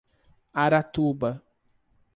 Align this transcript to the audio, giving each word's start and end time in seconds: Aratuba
Aratuba 0.63 1.29